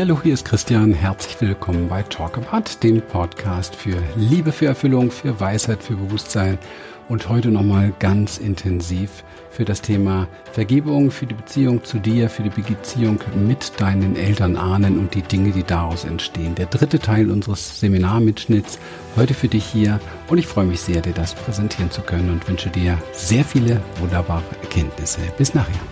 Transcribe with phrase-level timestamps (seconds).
[0.00, 0.94] Hallo, hier ist Christian.
[0.94, 6.58] Herzlich willkommen bei Talk About, dem Podcast für Liebe, für Erfüllung, für Weisheit, für Bewusstsein
[7.10, 12.42] und heute nochmal ganz intensiv für das Thema Vergebung, für die Beziehung zu dir, für
[12.42, 16.54] die Beziehung mit deinen Eltern, Ahnen und die Dinge, die daraus entstehen.
[16.54, 18.78] Der dritte Teil unseres Seminarmitschnitts
[19.16, 22.48] heute für dich hier und ich freue mich sehr, dir das präsentieren zu können und
[22.48, 25.20] wünsche dir sehr viele wunderbare Erkenntnisse.
[25.36, 25.91] Bis nachher.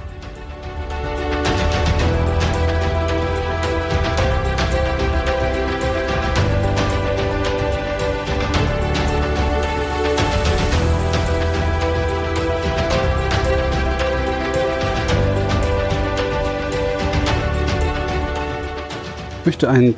[19.40, 19.94] Ich möchte ein,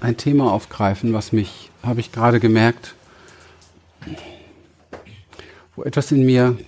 [0.00, 2.94] ein Thema aufgreifen, was mich, habe ich gerade gemerkt,
[5.74, 6.58] wo etwas in mir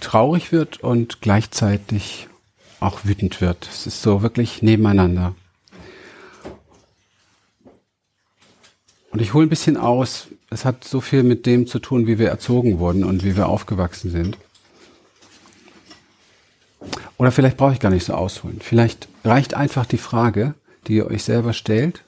[0.00, 2.28] traurig wird und gleichzeitig
[2.78, 3.66] auch wütend wird.
[3.72, 5.34] Es ist so wirklich nebeneinander.
[9.12, 10.28] Und ich hole ein bisschen aus.
[10.50, 13.48] Es hat so viel mit dem zu tun, wie wir erzogen wurden und wie wir
[13.48, 14.36] aufgewachsen sind.
[17.18, 18.60] Oder vielleicht brauche ich gar nicht so ausholen.
[18.60, 20.54] Vielleicht reicht einfach die Frage,
[20.86, 22.02] die ihr euch selber stellt.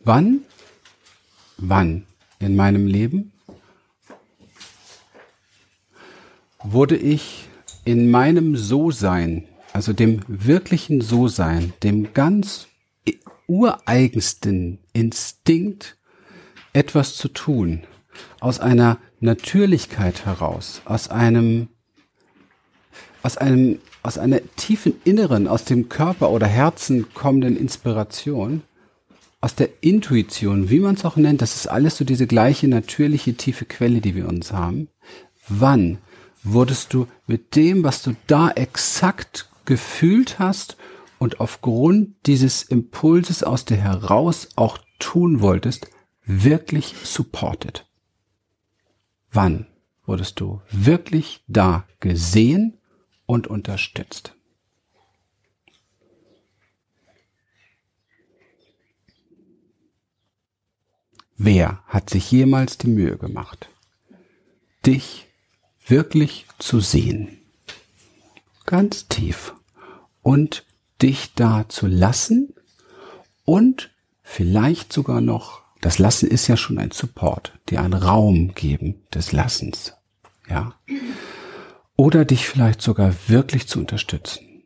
[0.00, 0.40] Wann,
[1.56, 2.06] wann
[2.38, 3.32] in meinem Leben
[6.62, 7.48] wurde ich
[7.84, 12.68] in meinem So-Sein, also dem wirklichen So-Sein, dem ganz
[13.46, 15.98] ureigensten Instinkt,
[16.72, 17.82] etwas zu tun,
[18.40, 21.68] aus einer Natürlichkeit heraus, aus einem
[23.24, 28.62] aus einem, aus einer tiefen Inneren, aus dem Körper oder Herzen kommenden Inspiration,
[29.40, 33.34] aus der Intuition, wie man es auch nennt, das ist alles so diese gleiche natürliche
[33.34, 34.88] tiefe Quelle, die wir uns haben.
[35.48, 35.98] Wann
[36.42, 40.76] wurdest du mit dem, was du da exakt gefühlt hast
[41.18, 45.88] und aufgrund dieses Impulses aus dir heraus auch tun wolltest,
[46.26, 47.86] wirklich supported?
[49.32, 49.66] Wann
[50.04, 52.76] wurdest du wirklich da gesehen
[53.26, 54.34] und unterstützt.
[61.36, 63.68] Wer hat sich jemals die Mühe gemacht,
[64.86, 65.26] dich
[65.86, 67.38] wirklich zu sehen,
[68.66, 69.54] ganz tief.
[70.22, 70.64] Und
[71.02, 72.54] dich da zu lassen
[73.44, 73.90] und
[74.22, 79.32] vielleicht sogar noch, das Lassen ist ja schon ein Support, dir einen Raum geben des
[79.32, 79.92] Lassens,
[80.48, 80.74] ja
[81.96, 84.62] oder dich vielleicht sogar wirklich zu unterstützen.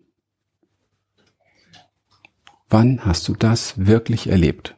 [2.71, 4.75] Wann hast du das wirklich erlebt?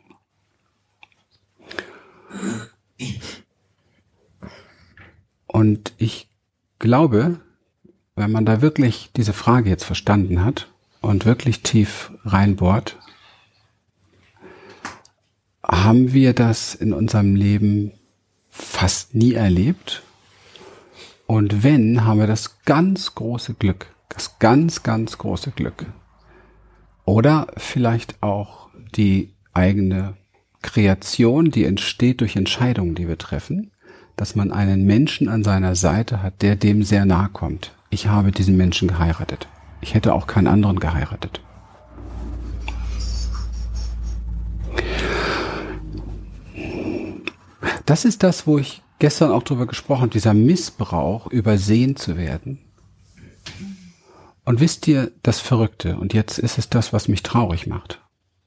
[5.46, 6.28] Und ich
[6.78, 7.40] glaube,
[8.14, 10.68] wenn man da wirklich diese Frage jetzt verstanden hat
[11.00, 12.96] und wirklich tief reinbohrt,
[15.64, 17.92] haben wir das in unserem Leben
[18.48, 20.02] fast nie erlebt
[21.30, 25.86] und wenn, haben wir das ganz große Glück, das ganz, ganz große Glück.
[27.04, 30.14] Oder vielleicht auch die eigene
[30.60, 33.70] Kreation, die entsteht durch Entscheidungen, die wir treffen,
[34.16, 37.76] dass man einen Menschen an seiner Seite hat, der dem sehr nahe kommt.
[37.90, 39.46] Ich habe diesen Menschen geheiratet.
[39.80, 41.40] Ich hätte auch keinen anderen geheiratet.
[47.86, 52.58] Das ist das, wo ich gestern auch drüber gesprochen, dieser Missbrauch, übersehen zu werden.
[54.44, 58.00] Und wisst ihr, das Verrückte, und jetzt ist es das, was mich traurig macht.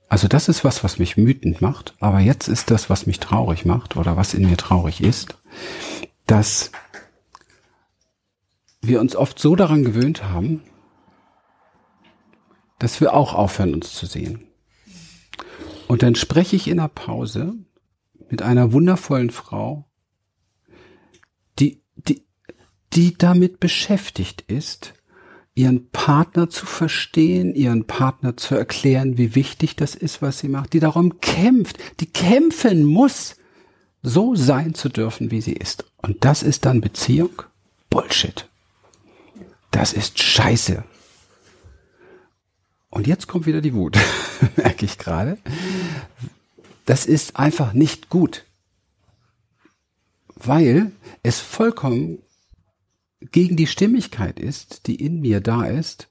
[0.08, 3.66] Also das ist was, was mich wütend macht, aber jetzt ist das, was mich traurig
[3.66, 5.38] macht oder was in mir traurig ist,
[6.28, 6.72] dass
[8.82, 10.62] wir uns oft so daran gewöhnt haben,
[12.80, 14.48] dass wir auch aufhören, uns zu sehen.
[15.88, 17.54] Und dann spreche ich in der Pause
[18.30, 19.90] mit einer wundervollen Frau,
[21.96, 22.24] die,
[22.94, 24.94] die damit beschäftigt ist,
[25.56, 30.74] ihren Partner zu verstehen, ihren Partner zu erklären, wie wichtig das ist, was sie macht,
[30.74, 33.36] die darum kämpft, die kämpfen muss,
[34.02, 35.86] so sein zu dürfen, wie sie ist.
[35.98, 37.44] Und das ist dann Beziehung?
[37.90, 38.50] Bullshit.
[39.72, 40.84] Das ist Scheiße.
[42.90, 43.98] Und jetzt kommt wieder die Wut,
[44.56, 45.38] merke ich gerade.
[46.86, 48.44] Das ist einfach nicht gut
[50.46, 50.92] weil
[51.22, 52.20] es vollkommen
[53.32, 56.10] gegen die Stimmigkeit ist, die in mir da ist,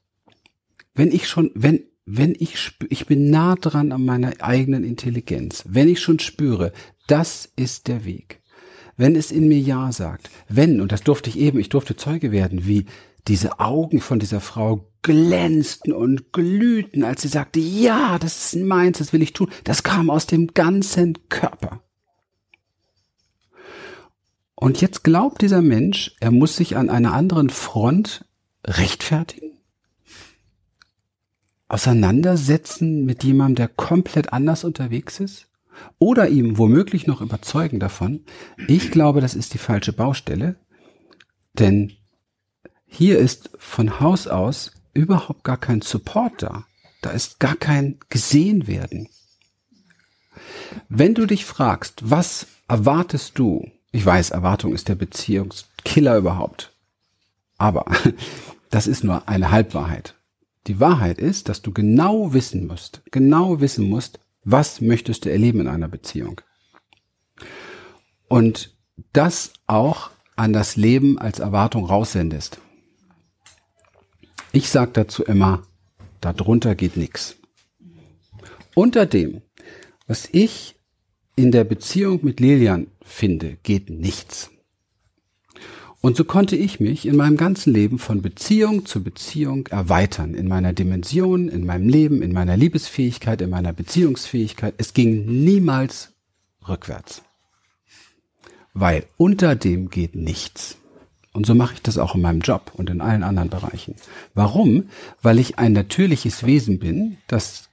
[0.95, 5.63] wenn ich schon, wenn, wenn ich, spüre, ich bin nah dran an meiner eigenen Intelligenz,
[5.67, 6.71] wenn ich schon spüre,
[7.07, 8.41] das ist der Weg.
[8.95, 12.31] Wenn es in mir Ja sagt, wenn, und das durfte ich eben, ich durfte Zeuge
[12.31, 12.85] werden, wie
[13.27, 18.99] diese Augen von dieser Frau glänzten und glühten, als sie sagte, ja, das ist meins,
[18.99, 19.49] das will ich tun.
[19.63, 21.81] Das kam aus dem ganzen Körper.
[24.63, 28.23] Und jetzt glaubt dieser Mensch, er muss sich an einer anderen Front
[28.65, 29.57] rechtfertigen?
[31.67, 35.49] Auseinandersetzen mit jemandem, der komplett anders unterwegs ist?
[35.99, 38.23] Oder ihm womöglich noch überzeugen davon?
[38.69, 40.55] Ich glaube, das ist die falsche Baustelle,
[41.51, 41.91] denn
[42.85, 46.63] hier ist von Haus aus überhaupt gar kein Support da.
[47.01, 49.09] Da ist gar kein gesehen werden.
[50.87, 56.73] Wenn du dich fragst, was erwartest du ich weiß, Erwartung ist der Beziehungskiller überhaupt.
[57.57, 57.85] Aber
[58.71, 60.15] das ist nur eine Halbwahrheit.
[60.65, 65.61] Die Wahrheit ist, dass du genau wissen musst, genau wissen musst, was möchtest du erleben
[65.61, 66.41] in einer Beziehung.
[68.27, 68.75] Und
[69.13, 72.59] das auch an das Leben als Erwartung raussendest.
[74.51, 75.61] Ich sage dazu immer,
[76.19, 77.35] darunter geht nichts.
[78.73, 79.43] Unter dem,
[80.07, 80.79] was ich
[81.35, 84.51] in der Beziehung mit Lilian finde, geht nichts.
[86.01, 90.49] Und so konnte ich mich in meinem ganzen Leben von Beziehung zu Beziehung erweitern, in
[90.49, 94.73] meiner Dimension, in meinem Leben, in meiner Liebesfähigkeit, in meiner Beziehungsfähigkeit.
[94.77, 96.11] Es ging niemals
[96.67, 97.21] rückwärts.
[98.73, 100.77] Weil unter dem geht nichts.
[101.31, 103.95] Und so mache ich das auch in meinem Job und in allen anderen Bereichen.
[104.33, 104.89] Warum?
[105.21, 107.69] Weil ich ein natürliches Wesen bin, das,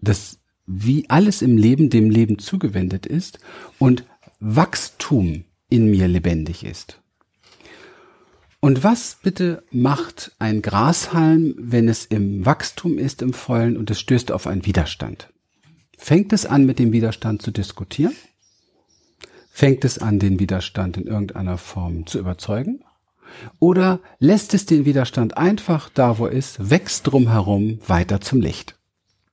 [0.00, 3.40] das wie alles im Leben dem Leben zugewendet ist
[3.78, 4.04] und
[4.38, 7.00] Wachstum in mir lebendig ist.
[8.60, 13.98] Und was bitte macht ein Grashalm, wenn es im Wachstum ist, im Vollen und es
[14.00, 15.32] stößt auf einen Widerstand?
[15.96, 18.14] Fängt es an, mit dem Widerstand zu diskutieren?
[19.50, 22.84] Fängt es an, den Widerstand in irgendeiner Form zu überzeugen?
[23.58, 28.77] Oder lässt es den Widerstand einfach da, wo ist, wächst drumherum weiter zum Licht?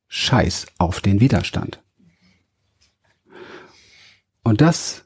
[0.07, 1.81] Scheiß auf den Widerstand.
[4.43, 5.05] Und das,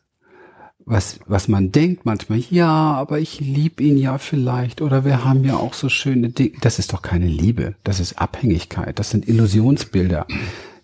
[0.86, 5.44] was, was man denkt manchmal, ja, aber ich liebe ihn ja vielleicht oder wir haben
[5.46, 6.58] ja auch so schöne Dinge.
[6.62, 7.76] Das ist doch keine Liebe.
[7.84, 9.00] Das ist Abhängigkeit.
[9.00, 10.28] Das sind Illusionsbilder.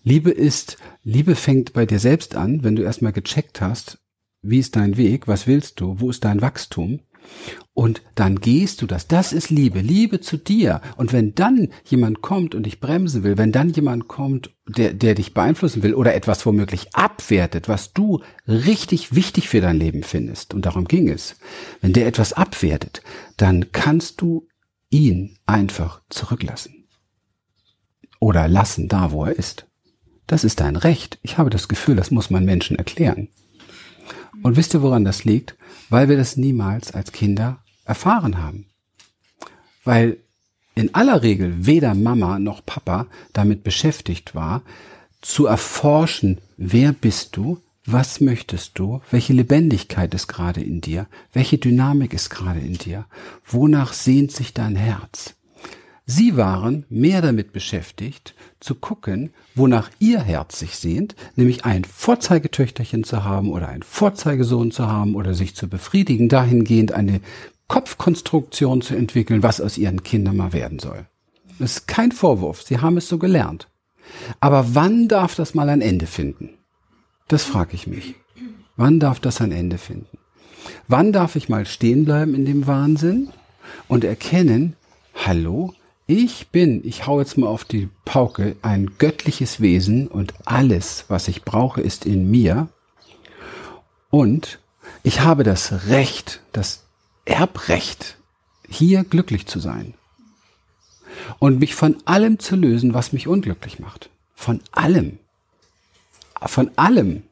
[0.04, 3.98] Liebe ist, Liebe fängt bei dir selbst an, wenn du erstmal gecheckt hast,
[4.40, 7.00] wie ist dein Weg, was willst du, wo ist dein Wachstum
[7.74, 9.06] und dann gehst du das.
[9.06, 9.80] Das ist Liebe.
[9.80, 10.80] Liebe zu dir.
[10.96, 15.14] Und wenn dann jemand kommt und dich bremsen will, wenn dann jemand kommt, der, der
[15.14, 20.54] dich beeinflussen will oder etwas womöglich abwertet, was du richtig wichtig für dein Leben findest,
[20.54, 21.36] und darum ging es,
[21.82, 23.02] wenn der etwas abwertet,
[23.36, 24.48] dann kannst du
[24.88, 26.86] ihn einfach zurücklassen.
[28.20, 29.66] Oder lassen da, wo er ist.
[30.26, 31.18] Das ist dein Recht.
[31.22, 33.28] Ich habe das Gefühl, das muss man Menschen erklären.
[34.46, 35.56] Und wisst ihr, woran das liegt?
[35.90, 38.66] Weil wir das niemals als Kinder erfahren haben.
[39.82, 40.18] Weil
[40.76, 44.62] in aller Regel weder Mama noch Papa damit beschäftigt war,
[45.20, 51.58] zu erforschen, wer bist du, was möchtest du, welche Lebendigkeit ist gerade in dir, welche
[51.58, 53.06] Dynamik ist gerade in dir,
[53.44, 55.34] wonach sehnt sich dein Herz.
[56.08, 63.02] Sie waren mehr damit beschäftigt, zu gucken, wonach ihr Herz sich sehnt, nämlich ein Vorzeigetöchterchen
[63.02, 67.20] zu haben oder ein Vorzeigesohn zu haben oder sich zu befriedigen, dahingehend eine
[67.66, 71.06] Kopfkonstruktion zu entwickeln, was aus ihren Kindern mal werden soll.
[71.58, 73.68] Das ist kein Vorwurf, sie haben es so gelernt.
[74.38, 76.50] Aber wann darf das mal ein Ende finden?
[77.26, 78.14] Das frage ich mich.
[78.76, 80.18] Wann darf das ein Ende finden?
[80.86, 83.30] Wann darf ich mal stehen bleiben in dem Wahnsinn
[83.88, 84.76] und erkennen,
[85.14, 85.72] hallo,
[86.06, 91.26] ich bin, ich hau jetzt mal auf die Pauke, ein göttliches Wesen und alles, was
[91.28, 92.68] ich brauche, ist in mir.
[94.10, 94.60] Und
[95.02, 96.84] ich habe das Recht, das
[97.24, 98.18] Erbrecht,
[98.68, 99.94] hier glücklich zu sein.
[101.40, 104.10] Und mich von allem zu lösen, was mich unglücklich macht.
[104.34, 105.18] Von allem.
[106.40, 107.24] Von allem.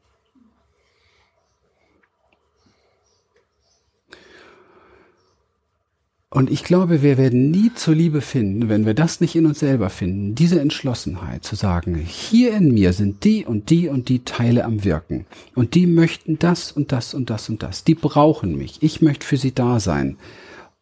[6.34, 9.60] Und ich glaube, wir werden nie zur Liebe finden, wenn wir das nicht in uns
[9.60, 10.34] selber finden.
[10.34, 14.82] Diese Entschlossenheit zu sagen, hier in mir sind die und die und die Teile am
[14.82, 15.26] Wirken.
[15.54, 17.84] Und die möchten das und das und das und das.
[17.84, 18.82] Die brauchen mich.
[18.82, 20.16] Ich möchte für sie da sein.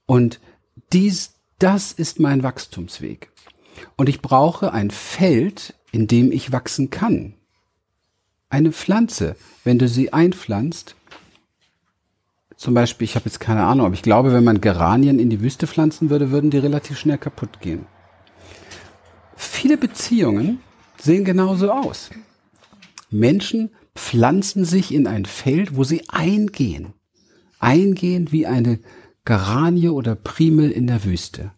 [0.07, 0.41] Und
[0.95, 3.31] dies, das ist mein Wachstumsweg.
[3.97, 7.35] Und ich brauche ein Feld, in dem ich wachsen kann.
[8.49, 10.97] Eine Pflanze, wenn du sie einpflanzt,
[12.62, 15.40] zum Beispiel, ich habe jetzt keine Ahnung, aber ich glaube, wenn man Geranien in die
[15.40, 17.87] Wüste pflanzen würde, würden die relativ schnell kaputt gehen.
[19.35, 20.61] Viele Beziehungen
[20.97, 22.11] sehen genauso aus.
[23.11, 26.92] Menschen pflanzen sich in ein Feld, wo sie eingehen.
[27.59, 28.78] Eingehen wie eine
[29.25, 31.50] Geranie oder Primel in der Wüste.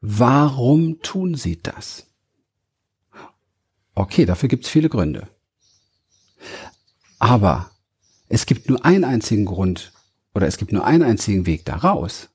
[0.00, 2.06] Warum tun sie das?
[3.94, 5.28] Okay, dafür gibt es viele Gründe.
[7.18, 7.70] Aber
[8.30, 9.92] es gibt nur einen einzigen Grund
[10.34, 12.30] oder es gibt nur einen einzigen Weg daraus,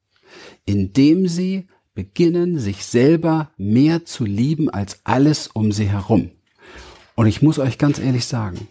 [0.66, 6.32] indem sie beginnen, sich selber mehr zu lieben als alles um sie herum.
[7.16, 8.68] Und ich muss euch ganz ehrlich sagen,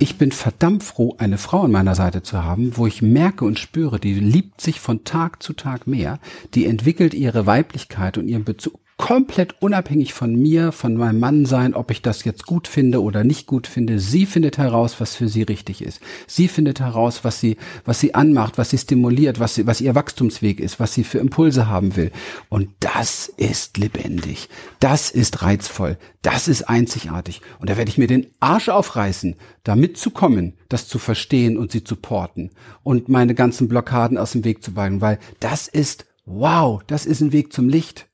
[0.00, 3.58] ich bin verdammt froh, eine Frau an meiner Seite zu haben, wo ich merke und
[3.58, 6.18] spüre, die liebt sich von Tag zu Tag mehr,
[6.54, 11.72] die entwickelt ihre Weiblichkeit und ihren Bezug komplett unabhängig von mir, von meinem Mann sein,
[11.72, 13.98] ob ich das jetzt gut finde oder nicht gut finde.
[13.98, 16.02] Sie findet heraus, was für sie richtig ist.
[16.26, 19.94] Sie findet heraus, was sie, was sie anmacht, was sie stimuliert, was sie, was ihr
[19.94, 22.12] Wachstumsweg ist, was sie für Impulse haben will.
[22.50, 24.50] Und das ist lebendig.
[24.80, 25.96] Das ist reizvoll.
[26.20, 27.40] Das ist einzigartig.
[27.58, 31.84] Und da werde ich mir den Arsch aufreißen, da mitzukommen, das zu verstehen und sie
[31.84, 32.50] zu porten
[32.82, 37.22] und meine ganzen Blockaden aus dem Weg zu weichen, weil das ist Wow, das ist
[37.22, 38.09] ein Weg zum Licht.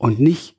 [0.00, 0.56] Und nicht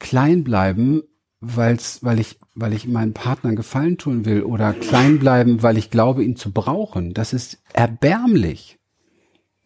[0.00, 1.04] klein bleiben,
[1.40, 5.90] weil's, weil ich, weil ich meinem Partner Gefallen tun will oder klein bleiben, weil ich
[5.90, 7.14] glaube, ihn zu brauchen.
[7.14, 8.80] Das ist erbärmlich.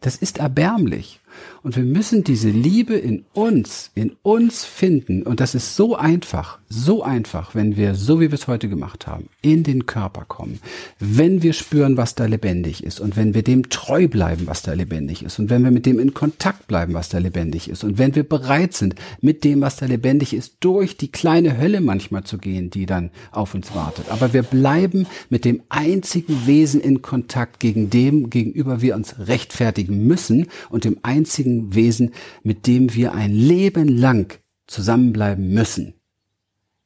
[0.03, 1.21] Das ist erbärmlich.
[1.63, 5.23] Und wir müssen diese Liebe in uns, in uns finden.
[5.23, 9.07] Und das ist so einfach, so einfach, wenn wir, so wie wir es heute gemacht
[9.07, 10.61] haben, in den Körper kommen.
[10.99, 13.01] Wenn wir spüren, was da lebendig ist.
[13.01, 15.39] Und wenn wir dem treu bleiben, was da lebendig ist.
[15.39, 17.85] Und wenn wir mit dem in Kontakt bleiben, was da lebendig ist.
[17.85, 21.81] Und wenn wir bereit sind, mit dem, was da lebendig ist, durch die kleine Hölle
[21.81, 24.07] manchmal zu gehen, die dann auf uns wartet.
[24.09, 30.07] Aber wir bleiben mit dem einzigen Wesen in Kontakt, gegen dem, gegenüber wir uns rechtfertigen
[30.07, 32.15] müssen und dem einzigen einzigen Wesen,
[32.45, 35.95] mit dem wir ein Leben lang zusammenbleiben müssen,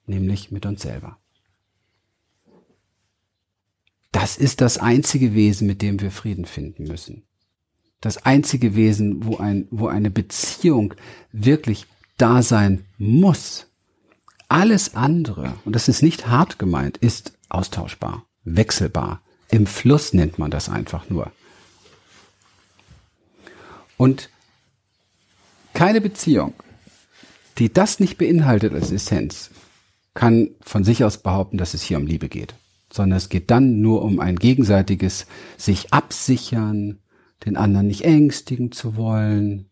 [0.07, 1.19] nämlich mit uns selber.
[4.13, 7.25] Das ist das einzige Wesen, mit dem wir Frieden finden müssen.
[8.01, 10.95] Das einzige Wesen, wo, ein, wo eine Beziehung
[11.33, 13.67] wirklich da sein muss.
[14.49, 19.21] Alles andere, und das ist nicht hart gemeint, ist austauschbar, wechselbar.
[19.51, 21.31] Im Fluss nennt man das einfach nur.
[24.01, 24.31] Und
[25.75, 26.55] keine Beziehung,
[27.59, 29.51] die das nicht beinhaltet als Essenz,
[30.15, 32.55] kann von sich aus behaupten, dass es hier um Liebe geht,
[32.91, 35.27] sondern es geht dann nur um ein gegenseitiges
[35.59, 37.01] sich absichern,
[37.45, 39.69] den anderen nicht ängstigen zu wollen,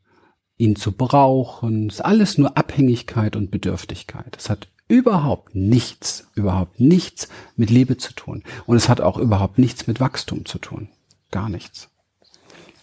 [0.59, 1.87] ihn zu brauchen.
[1.87, 4.37] Es ist alles nur Abhängigkeit und Bedürftigkeit.
[4.37, 8.43] Es hat überhaupt nichts, überhaupt nichts mit Liebe zu tun.
[8.67, 10.91] Und es hat auch überhaupt nichts mit Wachstum zu tun.
[11.31, 11.89] Gar nichts.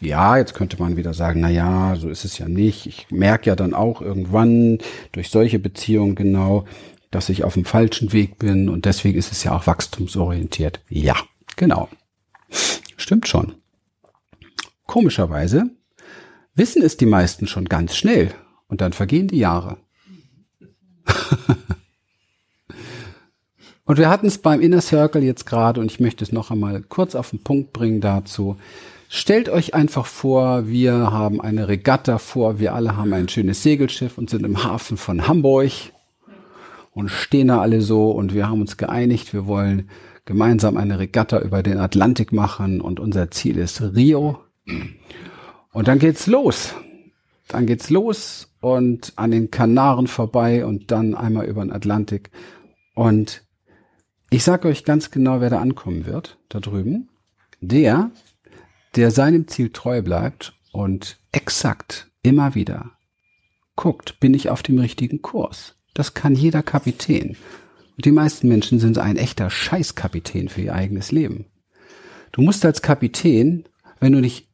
[0.02, 2.86] Ja, jetzt könnte man wieder sagen, na ja, so ist es ja nicht.
[2.86, 4.80] Ich merke ja dann auch irgendwann
[5.14, 6.66] durch solche Beziehungen genau,
[7.12, 10.82] dass ich auf dem falschen Weg bin und deswegen ist es ja auch wachstumsorientiert.
[10.90, 11.16] Ja,
[11.56, 11.90] genau.
[12.98, 13.56] Stimmt schon.
[14.86, 15.70] Komischerweise
[16.56, 18.32] wissen es die meisten schon ganz schnell
[18.68, 19.78] und dann vergehen die Jahre.
[23.86, 26.82] und wir hatten es beim Inner Circle jetzt gerade und ich möchte es noch einmal
[26.82, 28.58] kurz auf den Punkt bringen dazu.
[29.18, 34.18] Stellt euch einfach vor, wir haben eine Regatta vor, wir alle haben ein schönes Segelschiff
[34.18, 35.72] und sind im Hafen von Hamburg
[36.92, 39.90] und stehen da alle so und wir haben uns geeinigt, wir wollen
[40.26, 44.42] gemeinsam eine Regatta über den Atlantik machen und unser Ziel ist Rio.
[45.72, 46.76] Und dann geht's los.
[47.48, 52.32] Dann geht's los und an den Kanaren vorbei und dann einmal über den Atlantik.
[52.96, 53.46] Und
[54.30, 57.08] ich sage euch ganz genau, wer da ankommen wird, da drüben.
[57.62, 58.12] Der,
[58.96, 62.96] der seinem Ziel treu bleibt und exakt immer wieder
[63.76, 65.76] guckt, bin ich auf dem richtigen Kurs.
[65.94, 67.36] Das kann jeder Kapitän.
[67.96, 71.46] Und die meisten Menschen sind ein echter Scheißkapitän für ihr eigenes Leben.
[72.32, 73.66] Du musst als Kapitän,
[74.00, 74.48] wenn du nicht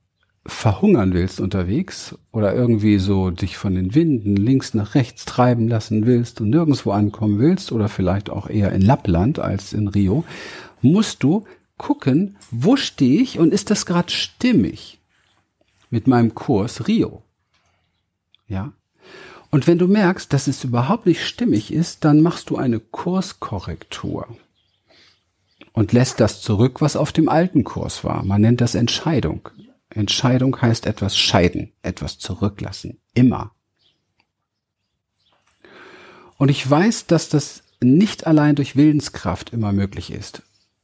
[0.46, 6.06] verhungern willst unterwegs oder irgendwie so dich von den Winden links nach rechts treiben lassen
[6.08, 10.24] willst und nirgendwo ankommen willst oder vielleicht auch eher in Lappland als in Rio,
[10.82, 11.46] musst du
[11.82, 15.00] gucken, wo stehe ich und ist das gerade stimmig
[15.90, 17.24] mit meinem Kurs Rio?
[18.48, 18.74] Ja.
[19.50, 24.28] Und wenn du merkst, dass es überhaupt nicht stimmig ist, dann machst du eine Kurskorrektur
[25.74, 28.24] und lässt das zurück, was auf dem alten Kurs war.
[28.24, 29.50] Man nennt das Entscheidung.
[29.90, 33.00] Entscheidung heißt etwas scheiden, etwas zurücklassen.
[33.16, 33.56] Immer.
[36.38, 40.44] Und ich weiß, dass das nicht allein durch Willenskraft immer möglich ist.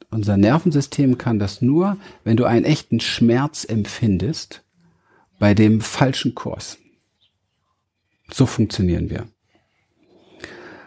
[0.09, 4.63] Unser Nervensystem kann das nur, wenn du einen echten Schmerz empfindest
[5.39, 6.77] bei dem falschen Kurs.
[8.31, 9.27] So funktionieren wir.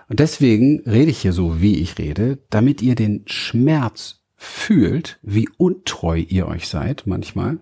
[0.08, 5.48] Und deswegen rede ich hier so, wie ich rede, damit ihr den Schmerz fühlt, wie
[5.56, 7.58] untreu ihr euch seid manchmal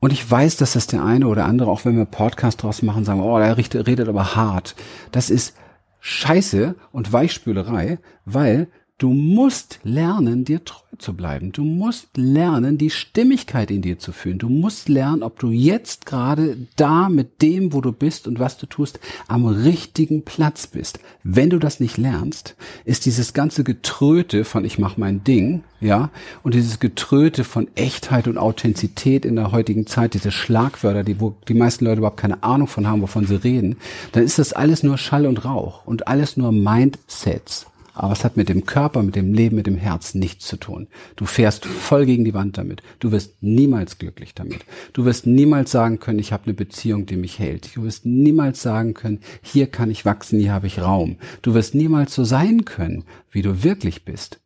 [0.00, 3.04] Und ich weiß, dass das der eine oder andere, auch wenn wir Podcast draus machen,
[3.04, 4.74] sagen, oh, der redet aber hart.
[5.12, 5.54] Das ist
[6.00, 11.50] Scheiße und Weichspülerei, weil Du musst lernen, dir treu zu bleiben.
[11.50, 14.38] Du musst lernen, die Stimmigkeit in dir zu fühlen.
[14.38, 18.56] Du musst lernen, ob du jetzt gerade da mit dem, wo du bist und was
[18.56, 21.00] du tust, am richtigen Platz bist.
[21.24, 26.10] Wenn du das nicht lernst, ist dieses ganze Getröte von ich mach mein Ding, ja,
[26.44, 31.34] und dieses Getröte von Echtheit und Authentizität in der heutigen Zeit, diese Schlagwörter, die wo
[31.48, 33.76] die meisten Leute überhaupt keine Ahnung von haben, wovon sie reden,
[34.12, 37.66] dann ist das alles nur Schall und Rauch und alles nur Mindsets.
[37.94, 40.88] Aber es hat mit dem Körper, mit dem Leben, mit dem Herz nichts zu tun.
[41.16, 42.82] Du fährst voll gegen die Wand damit.
[42.98, 44.64] Du wirst niemals glücklich damit.
[44.92, 47.76] Du wirst niemals sagen können, ich habe eine Beziehung, die mich hält.
[47.76, 51.16] Du wirst niemals sagen können, hier kann ich wachsen, hier habe ich Raum.
[51.42, 54.40] Du wirst niemals so sein können, wie du wirklich bist.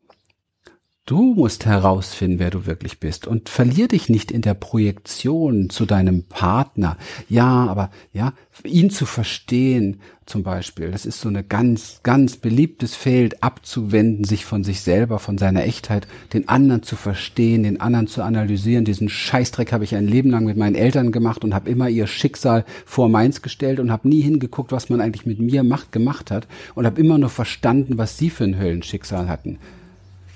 [1.09, 5.87] Du musst herausfinden, wer du wirklich bist und verlier dich nicht in der Projektion zu
[5.87, 6.99] deinem Partner.
[7.31, 12.95] Ja, aber ja, ihn zu verstehen zum Beispiel, das ist so eine ganz, ganz beliebtes
[12.95, 18.07] Feld, abzuwenden, sich von sich selber, von seiner Echtheit, den anderen zu verstehen, den anderen
[18.07, 18.85] zu analysieren.
[18.85, 22.07] Diesen Scheißdreck habe ich ein Leben lang mit meinen Eltern gemacht und habe immer ihr
[22.07, 26.31] Schicksal vor meins gestellt und habe nie hingeguckt, was man eigentlich mit mir macht, gemacht
[26.31, 29.59] hat und habe immer nur verstanden, was sie für ein Höllenschicksal hatten.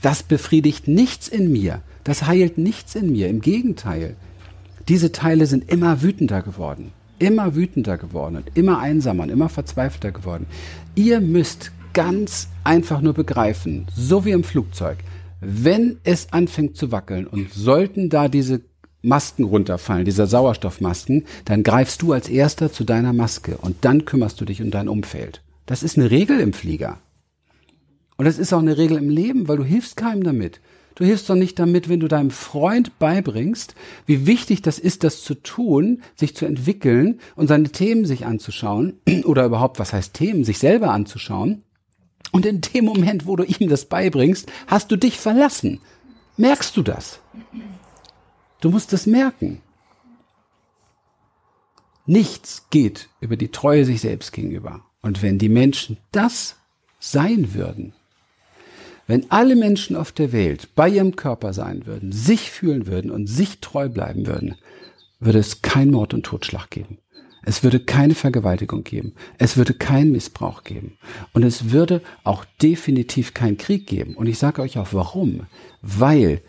[0.02, 1.80] Das befriedigt nichts in mir.
[2.04, 3.28] Das heilt nichts in mir.
[3.28, 4.16] Im Gegenteil.
[4.88, 6.92] Diese Teile sind immer wütender geworden.
[7.20, 10.46] Immer wütender geworden und immer einsamer und immer verzweifelter geworden.
[10.96, 14.98] Ihr müsst ganz einfach nur begreifen, so wie im Flugzeug,
[15.40, 18.62] wenn es anfängt zu wackeln und sollten da diese
[19.02, 24.40] Masken runterfallen, dieser Sauerstoffmasken, dann greifst du als erster zu deiner Maske und dann kümmerst
[24.40, 25.42] du dich um dein Umfeld.
[25.66, 26.98] Das ist eine Regel im Flieger.
[28.22, 30.60] Und das ist auch eine Regel im Leben, weil du hilfst keinem damit.
[30.94, 33.74] Du hilfst doch nicht damit, wenn du deinem Freund beibringst,
[34.06, 39.00] wie wichtig das ist, das zu tun, sich zu entwickeln und seine Themen sich anzuschauen
[39.24, 41.64] oder überhaupt, was heißt Themen, sich selber anzuschauen.
[42.30, 45.80] Und in dem Moment, wo du ihm das beibringst, hast du dich verlassen.
[46.36, 47.18] Merkst du das?
[48.60, 49.62] Du musst es merken.
[52.06, 54.84] Nichts geht über die Treue sich selbst gegenüber.
[55.00, 56.54] Und wenn die Menschen das
[57.00, 57.94] sein würden,
[59.06, 63.26] wenn alle Menschen auf der Welt bei ihrem Körper sein würden, sich fühlen würden und
[63.26, 64.56] sich treu bleiben würden,
[65.20, 66.98] würde es kein Mord und Totschlag geben.
[67.44, 69.14] Es würde keine Vergewaltigung geben.
[69.36, 70.96] Es würde keinen Missbrauch geben.
[71.32, 74.14] Und es würde auch definitiv keinen Krieg geben.
[74.16, 75.46] Und ich sage euch auch warum.
[75.80, 76.40] Weil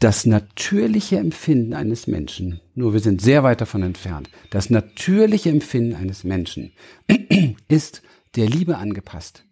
[0.00, 5.94] das natürliche Empfinden eines Menschen, nur wir sind sehr weit davon entfernt, das natürliche Empfinden
[5.94, 6.72] eines Menschen
[7.68, 8.02] ist
[8.34, 9.43] der Liebe angepasst.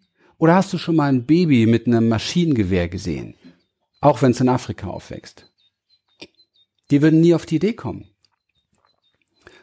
[0.43, 3.35] Oder hast du schon mal ein Baby mit einem Maschinengewehr gesehen?
[4.01, 5.49] Auch wenn es in Afrika aufwächst.
[6.91, 8.09] Die würden nie auf die Idee kommen.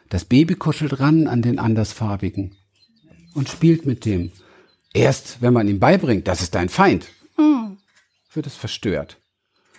[0.09, 2.55] Das Baby kuschelt ran an den andersfarbigen
[3.35, 4.31] und spielt mit dem.
[4.91, 7.09] Erst wenn man ihm beibringt, das ist dein Feind,
[8.33, 9.21] wird es verstört.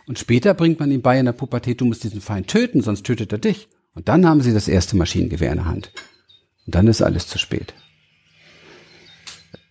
[0.07, 3.03] Und später bringt man ihm bei in der Pubertät, du musst diesen Feind töten, sonst
[3.03, 3.69] tötet er dich.
[3.97, 5.91] Und dann haben sie das erste Maschinengewehr in der Hand.
[6.65, 7.75] Und dann ist alles zu spät.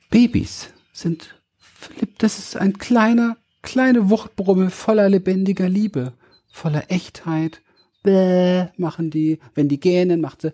[0.10, 0.68] Babys
[1.02, 6.14] sind, Philipp, das ist ein kleiner, kleine Wuchtbrumme voller lebendiger Liebe,
[6.52, 7.62] voller Echtheit.
[8.04, 9.40] Bäh, machen die.
[9.54, 10.52] Wenn die gähnen, macht sie.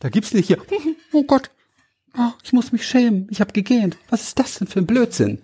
[0.00, 0.58] Da gibt's nicht hier.
[1.12, 1.50] Oh Gott,
[2.16, 3.26] oh, ich muss mich schämen.
[3.32, 3.98] Ich habe gegähnt.
[4.10, 5.42] Was ist das denn für ein Blödsinn?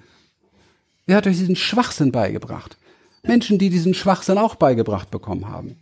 [1.06, 2.76] Wer hat euch diesen Schwachsinn beigebracht?
[3.24, 5.76] Menschen, die diesen Schwachsinn auch beigebracht bekommen haben.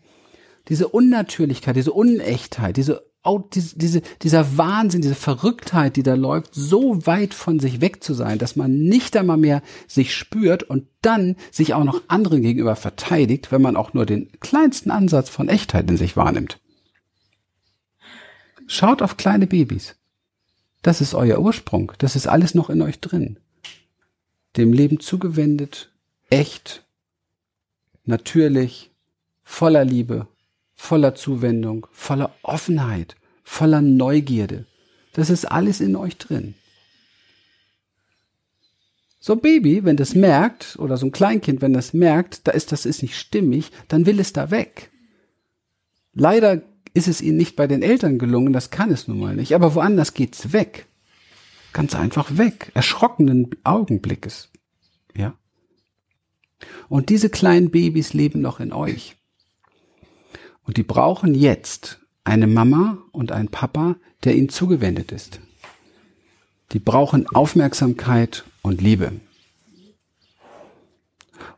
[0.69, 2.79] Diese Unnatürlichkeit, diese Unechtheit,
[3.25, 8.13] diese diese, dieser Wahnsinn, diese Verrücktheit, die da läuft, so weit von sich weg zu
[8.13, 12.77] sein, dass man nicht einmal mehr sich spürt und dann sich auch noch anderen gegenüber
[12.77, 16.61] verteidigt, wenn man auch nur den kleinsten Ansatz von Echtheit in sich wahrnimmt.
[18.67, 19.97] Schaut auf kleine Babys.
[20.83, 21.93] Das ist euer Ursprung.
[21.99, 23.39] Das ist alles noch in euch drin.
[24.57, 25.91] Dem Leben zugewendet,
[26.29, 26.85] echt,
[28.05, 28.91] natürlich,
[29.43, 30.29] voller Liebe,
[30.75, 34.67] voller Zuwendung, voller Offenheit, voller Neugierde.
[35.13, 36.55] Das ist alles in euch drin.
[39.21, 42.73] So ein Baby, wenn das merkt, oder so ein Kleinkind, wenn das merkt, da ist
[42.73, 44.91] das ist nicht stimmig, dann will es da weg.
[46.13, 49.55] Leider ist es ihnen nicht bei den Eltern gelungen, das kann es nun mal nicht,
[49.55, 50.87] aber woanders geht's weg.
[51.73, 54.51] Ganz einfach weg, erschrockenen Augenblickes.
[55.17, 55.35] Ja?
[56.89, 59.17] Und diese kleinen Babys leben noch in euch.
[60.65, 65.41] Und die brauchen jetzt eine Mama und einen Papa, der ihnen zugewendet ist.
[66.73, 69.13] Die brauchen Aufmerksamkeit und Liebe.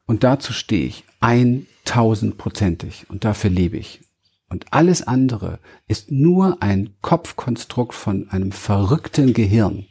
[0.07, 3.07] Und dazu stehe ich 100 tausendprozentig.
[3.09, 4.03] Und dafür lebe ich.
[4.49, 9.87] Und alles andere ist nur ein Kopfkonstrukt von einem verrückten Gehirn.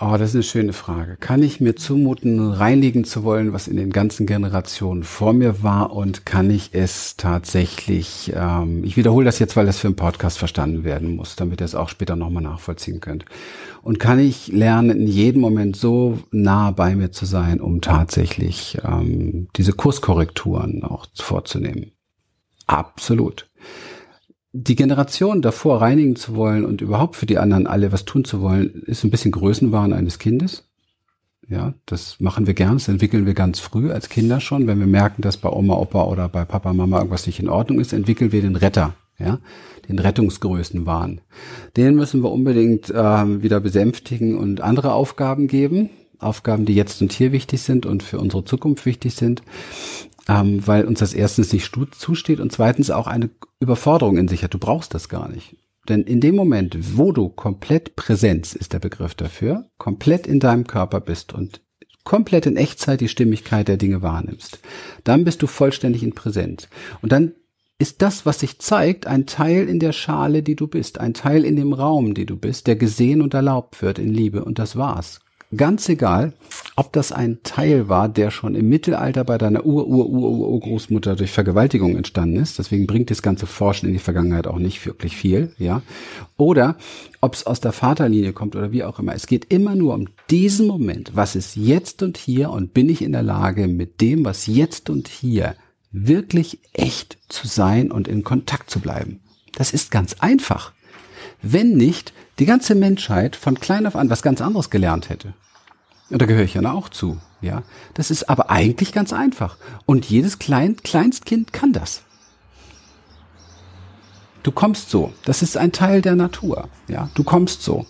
[0.00, 1.16] Oh, das ist eine schöne Frage.
[1.16, 5.92] Kann ich mir zumuten, reinigen zu wollen, was in den ganzen Generationen vor mir war?
[5.92, 10.38] Und kann ich es tatsächlich, ähm, ich wiederhole das jetzt, weil das für einen Podcast
[10.38, 13.24] verstanden werden muss, damit ihr es auch später nochmal nachvollziehen könnt.
[13.82, 18.78] Und kann ich lernen, in jedem Moment so nah bei mir zu sein, um tatsächlich
[18.84, 21.90] ähm, diese Kurskorrekturen auch vorzunehmen?
[22.68, 23.48] Absolut
[24.52, 28.40] die Generation davor reinigen zu wollen und überhaupt für die anderen alle was tun zu
[28.40, 30.64] wollen, ist ein bisschen Größenwahn eines Kindes.
[31.48, 34.66] Ja, das machen wir gern, das entwickeln wir ganz früh als Kinder schon.
[34.66, 37.80] Wenn wir merken, dass bei Oma, Opa oder bei Papa, Mama irgendwas nicht in Ordnung
[37.80, 39.38] ist, entwickeln wir den Retter, ja,
[39.88, 41.22] den Rettungsgrößenwahn.
[41.76, 45.88] Den müssen wir unbedingt äh, wieder besänftigen und andere Aufgaben geben.
[46.18, 49.42] Aufgaben, die jetzt und hier wichtig sind und für unsere Zukunft wichtig sind
[50.28, 54.54] ähm, weil uns das erstens nicht zusteht und zweitens auch eine Überforderung in sich hat.
[54.54, 55.56] Du brauchst das gar nicht.
[55.88, 60.66] Denn in dem Moment, wo du komplett Präsenz ist der Begriff dafür, komplett in deinem
[60.66, 61.62] Körper bist und
[62.04, 64.60] komplett in Echtzeit die Stimmigkeit der Dinge wahrnimmst,
[65.04, 66.68] dann bist du vollständig in Präsenz.
[67.00, 67.32] Und dann
[67.78, 71.44] ist das, was sich zeigt, ein Teil in der Schale, die du bist, ein Teil
[71.44, 74.44] in dem Raum, die du bist, der gesehen und erlaubt wird in Liebe.
[74.44, 75.20] Und das war's.
[75.56, 76.34] Ganz egal,
[76.76, 82.36] ob das ein Teil war, der schon im Mittelalter bei deiner Ur-Ur-Ur-Urgroßmutter durch Vergewaltigung entstanden
[82.36, 82.58] ist.
[82.58, 85.80] Deswegen bringt das ganze Forschen in die Vergangenheit auch nicht wirklich viel, ja.
[86.36, 86.76] Oder
[87.22, 89.14] ob es aus der Vaterlinie kommt oder wie auch immer.
[89.14, 91.12] Es geht immer nur um diesen Moment.
[91.14, 94.90] Was ist jetzt und hier und bin ich in der Lage, mit dem, was jetzt
[94.90, 95.56] und hier
[95.92, 99.20] wirklich echt zu sein und in Kontakt zu bleiben?
[99.54, 100.74] Das ist ganz einfach.
[101.40, 105.34] Wenn nicht, die ganze Menschheit von klein auf an was ganz anderes gelernt hätte.
[106.10, 107.62] Und da gehöre ich ja auch zu, ja.
[107.94, 109.56] Das ist aber eigentlich ganz einfach.
[109.84, 112.02] Und jedes Klein, Kleinstkind kann das.
[114.42, 115.12] Du kommst so.
[115.24, 117.10] Das ist ein Teil der Natur, ja.
[117.14, 117.84] Du kommst so.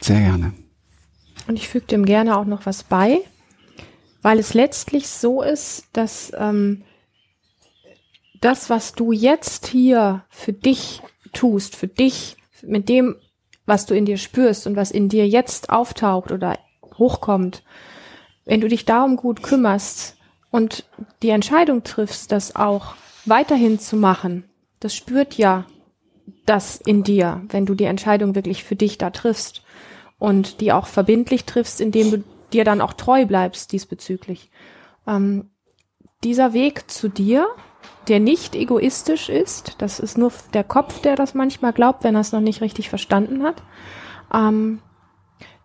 [0.00, 0.52] Sehr gerne.
[1.46, 3.20] Und ich füge dem gerne auch noch was bei,
[4.20, 6.82] weil es letztlich so ist, dass ähm,
[8.40, 13.16] das, was du jetzt hier für dich tust, für dich, mit dem,
[13.66, 16.58] was du in dir spürst und was in dir jetzt auftaucht oder
[16.98, 17.62] hochkommt,
[18.44, 20.16] wenn du dich darum gut kümmerst
[20.50, 20.84] und
[21.22, 24.44] die Entscheidung triffst, das auch weiterhin zu machen,
[24.80, 25.66] das spürt ja
[26.44, 29.62] das in dir, wenn du die Entscheidung wirklich für dich da triffst
[30.18, 34.50] und die auch verbindlich triffst, indem du dir dann auch treu bleibst diesbezüglich.
[35.06, 35.50] Ähm,
[36.24, 37.48] dieser Weg zu dir
[38.08, 39.76] der nicht egoistisch ist.
[39.78, 42.88] Das ist nur der Kopf, der das manchmal glaubt, wenn er es noch nicht richtig
[42.88, 43.62] verstanden hat.
[44.32, 44.80] Ähm,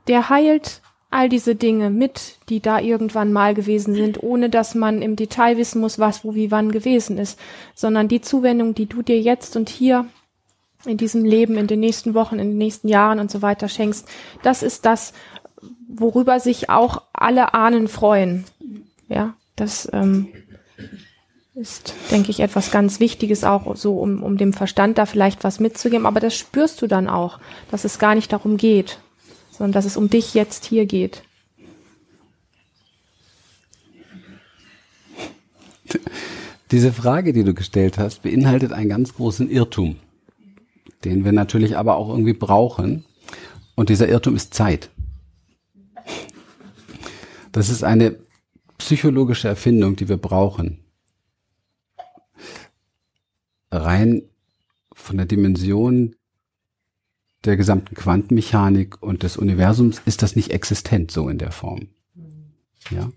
[0.08, 5.02] der heilt all diese Dinge mit, die da irgendwann mal gewesen sind, ohne dass man
[5.02, 7.38] im Detail wissen muss, was, wo, wie, wann gewesen ist,
[7.76, 10.06] sondern die Zuwendung, die du dir jetzt und hier
[10.86, 14.08] in diesem Leben, in den nächsten Wochen, in den nächsten Jahren und so weiter schenkst,
[14.42, 15.14] das ist das,
[15.88, 18.46] worüber sich auch alle Ahnen freuen.
[19.10, 20.30] Ja, das ähm,
[21.62, 25.60] ist, denke ich, etwas ganz Wichtiges auch so, um, um dem Verstand da vielleicht was
[25.60, 26.08] mitzugeben.
[26.08, 29.00] Aber das spürst du dann auch, dass es gar nicht darum geht,
[29.52, 31.24] sondern dass es um dich jetzt hier geht.
[36.72, 39.98] Diese Frage, die du gestellt hast, beinhaltet einen ganz großen Irrtum,
[41.04, 43.06] den wir natürlich aber auch irgendwie brauchen.
[43.76, 44.90] Und dieser Irrtum ist Zeit.
[47.52, 48.16] Das ist eine
[48.78, 50.82] psychologische Erfindung, die wir brauchen
[53.72, 54.24] rein
[54.94, 56.16] von der Dimension
[57.46, 61.88] der gesamten Quantenmechanik und des Universums ist das nicht existent so in der Form.
[62.92, 63.12] Ja.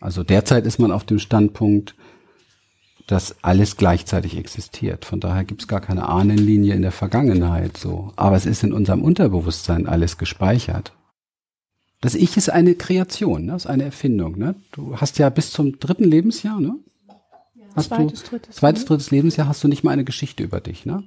[0.00, 1.94] Also derzeit ist man auf dem Standpunkt,
[3.06, 5.04] dass alles gleichzeitig existiert.
[5.04, 8.12] Von daher gibt es gar keine Ahnenlinie in der Vergangenheit so.
[8.16, 10.92] Aber es ist in unserem Unterbewusstsein alles gespeichert.
[12.00, 13.56] Das Ich ist eine Kreation, ne?
[13.56, 14.38] ist eine Erfindung.
[14.38, 14.54] Ne?
[14.72, 16.76] Du hast ja bis zum dritten Lebensjahr, ne?
[17.78, 20.86] Hast zweites, du, drittes, zweites, drittes Lebensjahr hast du nicht mal eine Geschichte über dich,
[20.86, 21.04] ne?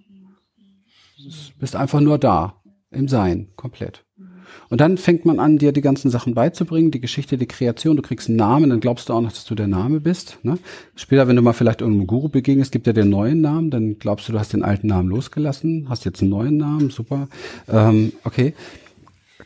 [1.17, 1.29] Du
[1.59, 4.03] bist einfach nur da, im Sein, komplett.
[4.69, 8.01] Und dann fängt man an, dir die ganzen Sachen beizubringen, die Geschichte, die Kreation, du
[8.01, 10.39] kriegst einen Namen, dann glaubst du auch noch, dass du der Name bist.
[10.43, 10.57] Ne?
[10.95, 13.99] Später, wenn du mal vielleicht irgendeinem Guru begegnest, gibt er dir einen neuen Namen, dann
[13.99, 17.27] glaubst du, du hast den alten Namen losgelassen, hast jetzt einen neuen Namen, super.
[17.67, 18.53] Ähm, okay,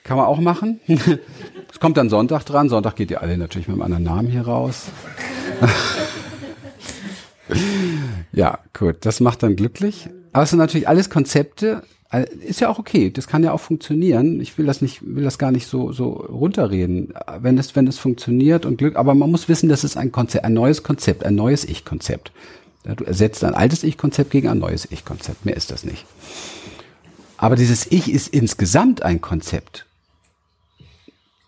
[0.04, 0.80] kann man auch machen.
[1.68, 4.44] Es kommt dann Sonntag dran, Sonntag geht ihr alle natürlich mit einem anderen Namen hier
[4.44, 4.86] raus.
[8.32, 10.10] ja, gut, das macht dann glücklich.
[10.34, 11.84] Aber es sind natürlich alles Konzepte,
[12.48, 14.40] Ist ja auch okay, das kann ja auch funktionieren.
[14.40, 17.14] Ich will das nicht, will das gar nicht so so runterreden.
[17.40, 20.46] Wenn es wenn es funktioniert und Glück, aber man muss wissen, das ist ein Konzept,
[20.46, 22.32] ein neues Konzept, ein neues Ich-Konzept.
[22.84, 25.46] Du ersetzt ein altes Ich-Konzept gegen ein neues Ich-Konzept.
[25.46, 26.06] Mehr ist das nicht.
[27.38, 29.86] Aber dieses Ich ist insgesamt ein Konzept.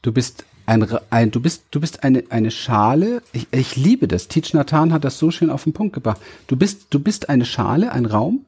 [0.02, 3.24] Du bist ein, ein du bist, du bist eine, eine Schale.
[3.32, 4.28] Ich, ich liebe das.
[4.28, 6.22] Teach Nathan hat das so schön auf den Punkt gebracht.
[6.48, 8.46] Du bist, du bist eine Schale, ein Raum.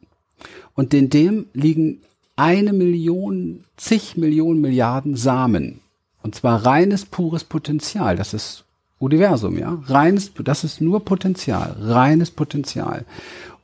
[0.76, 2.02] Und in dem liegen
[2.36, 5.80] eine Million, zig Millionen Milliarden Samen.
[6.22, 8.18] Und zwar reines, pures Potenzial.
[8.18, 8.66] Das ist
[9.00, 9.82] Universum, ja.
[9.86, 11.78] Reines, das ist nur Potenzial.
[11.80, 13.06] Reines Potenzial.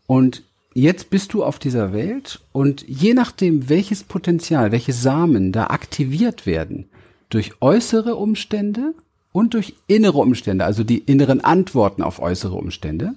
[0.07, 5.67] Und jetzt bist du auf dieser Welt und je nachdem, welches Potenzial, welche Samen da
[5.67, 6.87] aktiviert werden,
[7.29, 8.93] durch äußere Umstände
[9.31, 13.15] und durch innere Umstände, also die inneren Antworten auf äußere Umstände,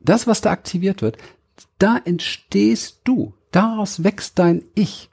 [0.00, 1.18] das, was da aktiviert wird,
[1.78, 3.34] da entstehst du.
[3.50, 5.10] Daraus wächst dein Ich.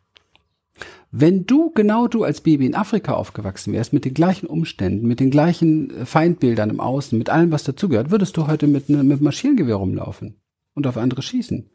[1.12, 5.22] Wenn du, genau du als Baby in Afrika aufgewachsen wärst, mit den gleichen Umständen, mit
[5.22, 9.22] den gleichen Feindbildern im Außen, mit allem, was dazugehört, würdest du heute mit, ne, mit
[9.22, 10.36] Maschinengewehr rumlaufen
[10.74, 11.70] und auf andere schießen.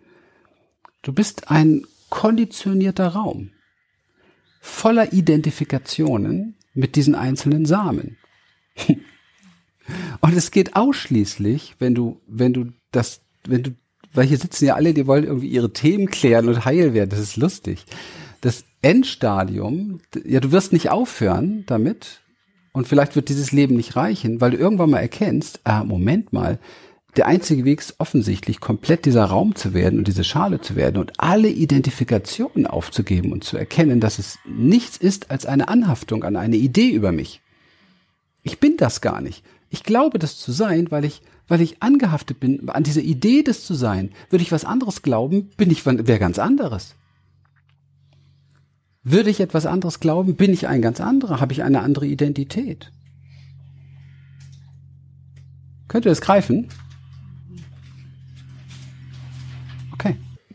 [1.01, 3.51] Du bist ein konditionierter Raum
[4.61, 8.17] voller Identifikationen mit diesen einzelnen Samen.
[10.21, 13.71] Und es geht ausschließlich, wenn du, wenn du das, wenn du,
[14.13, 17.21] weil hier sitzen ja alle, die wollen irgendwie ihre Themen klären und heil werden, das
[17.21, 17.87] ist lustig.
[18.41, 22.21] Das Endstadium, ja, du wirst nicht aufhören damit
[22.73, 26.59] und vielleicht wird dieses Leben nicht reichen, weil du irgendwann mal erkennst, ah, Moment mal,
[27.17, 30.99] der einzige Weg ist offensichtlich, komplett dieser Raum zu werden und diese Schale zu werden
[30.99, 36.37] und alle Identifikationen aufzugeben und zu erkennen, dass es nichts ist als eine Anhaftung an
[36.37, 37.41] eine Idee über mich.
[38.43, 39.45] Ich bin das gar nicht.
[39.71, 43.65] Ich glaube, das zu sein, weil ich, weil ich angehaftet bin an diese Idee, das
[43.65, 44.11] zu sein.
[44.31, 46.95] Würde ich was anderes glauben, bin ich wer ganz anderes.
[49.03, 52.93] Würde ich etwas anderes glauben, bin ich ein ganz anderer, habe ich eine andere Identität.
[55.89, 56.69] Könnt ihr das greifen?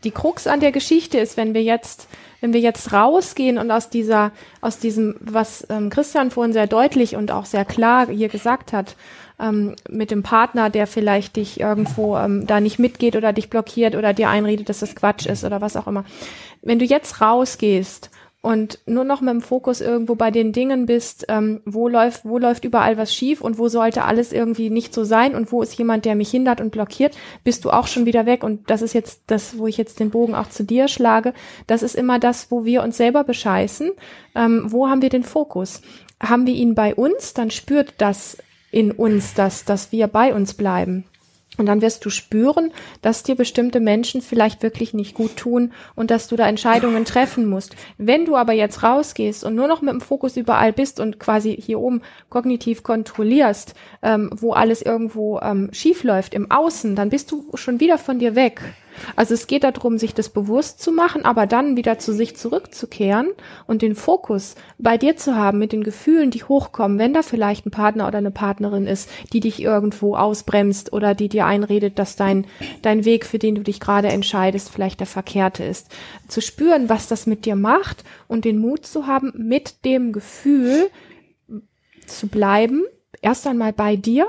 [0.06, 2.08] Die Krux an der Geschichte ist, wenn wir jetzt,
[2.40, 7.16] wenn wir jetzt rausgehen und aus dieser, aus diesem, was ähm, Christian vorhin sehr deutlich
[7.16, 8.94] und auch sehr klar hier gesagt hat,
[9.40, 13.96] ähm, mit dem Partner, der vielleicht dich irgendwo ähm, da nicht mitgeht oder dich blockiert
[13.96, 16.04] oder dir einredet, dass das Quatsch ist oder was auch immer.
[16.62, 18.10] Wenn du jetzt rausgehst
[18.46, 22.38] und nur noch mit dem Fokus irgendwo bei den Dingen bist, ähm, wo läuft, wo
[22.38, 25.76] läuft überall was schief und wo sollte alles irgendwie nicht so sein und wo ist
[25.76, 28.44] jemand, der mich hindert und blockiert, bist du auch schon wieder weg.
[28.44, 31.34] Und das ist jetzt das, wo ich jetzt den Bogen auch zu dir schlage.
[31.66, 33.90] Das ist immer das, wo wir uns selber bescheißen.
[34.36, 35.82] Ähm, wo haben wir den Fokus?
[36.22, 38.38] Haben wir ihn bei uns, dann spürt das
[38.70, 41.04] in uns, dass, dass wir bei uns bleiben.
[41.58, 46.10] Und dann wirst du spüren, dass dir bestimmte Menschen vielleicht wirklich nicht gut tun und
[46.10, 47.76] dass du da Entscheidungen treffen musst.
[47.98, 51.56] Wenn du aber jetzt rausgehst und nur noch mit dem Fokus überall bist und quasi
[51.56, 57.30] hier oben kognitiv kontrollierst, ähm, wo alles irgendwo ähm, schief läuft im Außen, dann bist
[57.30, 58.60] du schon wieder von dir weg.
[59.14, 63.28] Also es geht darum, sich das bewusst zu machen, aber dann wieder zu sich zurückzukehren
[63.66, 67.66] und den Fokus bei dir zu haben mit den Gefühlen, die hochkommen, wenn da vielleicht
[67.66, 72.16] ein Partner oder eine Partnerin ist, die dich irgendwo ausbremst oder die dir einredet, dass
[72.16, 72.46] dein,
[72.82, 75.88] dein Weg, für den du dich gerade entscheidest, vielleicht der verkehrte ist.
[76.28, 80.90] Zu spüren, was das mit dir macht und den Mut zu haben, mit dem Gefühl
[82.06, 82.84] zu bleiben,
[83.20, 84.28] erst einmal bei dir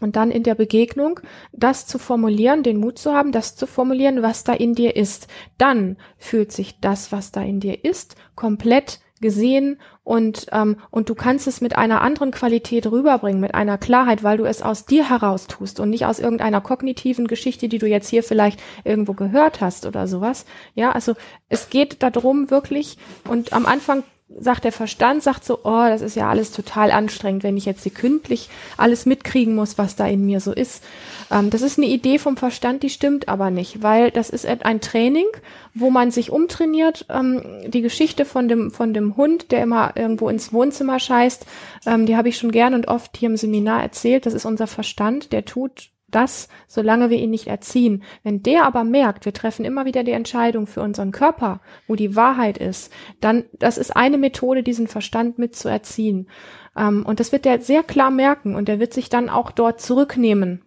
[0.00, 1.20] und dann in der Begegnung
[1.52, 5.28] das zu formulieren, den Mut zu haben, das zu formulieren, was da in dir ist.
[5.58, 11.14] Dann fühlt sich das, was da in dir ist, komplett gesehen und ähm, und du
[11.14, 15.08] kannst es mit einer anderen Qualität rüberbringen, mit einer Klarheit, weil du es aus dir
[15.08, 19.60] heraus tust und nicht aus irgendeiner kognitiven Geschichte, die du jetzt hier vielleicht irgendwo gehört
[19.60, 20.44] hast oder sowas.
[20.74, 21.14] Ja, also
[21.48, 26.16] es geht darum wirklich und am Anfang sagt der Verstand, sagt so, oh, das ist
[26.16, 30.40] ja alles total anstrengend, wenn ich jetzt sekündlich alles mitkriegen muss, was da in mir
[30.40, 30.82] so ist.
[31.30, 34.80] Ähm, das ist eine Idee vom Verstand, die stimmt aber nicht, weil das ist ein
[34.80, 35.26] Training,
[35.74, 37.06] wo man sich umtrainiert.
[37.08, 41.46] Ähm, die Geschichte von dem, von dem Hund, der immer irgendwo ins Wohnzimmer scheißt,
[41.86, 44.26] ähm, die habe ich schon gern und oft hier im Seminar erzählt.
[44.26, 48.02] Das ist unser Verstand, der tut das, solange wir ihn nicht erziehen.
[48.22, 52.16] Wenn der aber merkt, wir treffen immer wieder die Entscheidung für unseren Körper, wo die
[52.16, 56.28] Wahrheit ist, dann, das ist eine Methode, diesen Verstand mit zu erziehen.
[56.76, 59.80] Ähm, und das wird der sehr klar merken und der wird sich dann auch dort
[59.80, 60.62] zurücknehmen.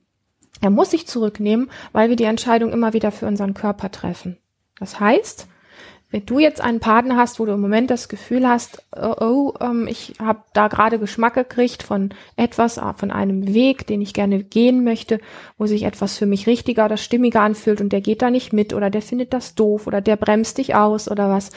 [0.62, 4.38] Er muss sich zurücknehmen, weil wir die Entscheidung immer wieder für unseren Körper treffen.
[4.80, 5.48] Das heißt,
[6.12, 9.54] wenn du jetzt einen Partner hast, wo du im Moment das Gefühl hast, oh, oh
[9.62, 14.14] ähm, ich habe da gerade Geschmack gekriegt von etwas, äh, von einem Weg, den ich
[14.14, 15.20] gerne gehen möchte,
[15.58, 18.74] wo sich etwas für mich richtiger oder stimmiger anfühlt und der geht da nicht mit
[18.74, 21.52] oder der findet das doof oder der bremst dich aus oder was,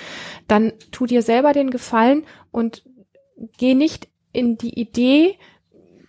[0.49, 2.85] dann tu dir selber den Gefallen und
[3.57, 5.38] geh nicht in die Idee,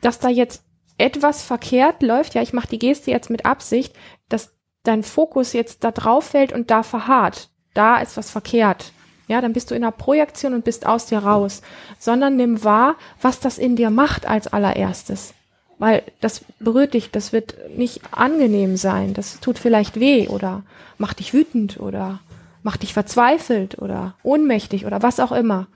[0.01, 0.65] dass da jetzt
[0.97, 2.35] etwas verkehrt läuft.
[2.35, 3.95] Ja, ich mache die Geste jetzt mit Absicht,
[4.27, 4.53] dass
[4.83, 8.91] dein Fokus jetzt da drauf fällt und da verharrt da ist was verkehrt.
[9.27, 11.61] Ja, dann bist du in einer Projektion und bist aus dir raus,
[11.97, 15.33] sondern nimm wahr, was das in dir macht als allererstes.
[15.79, 20.63] Weil das berührt dich, das wird nicht angenehm sein, das tut vielleicht weh oder
[20.97, 22.19] macht dich wütend oder
[22.63, 25.67] macht dich verzweifelt oder ohnmächtig oder was auch immer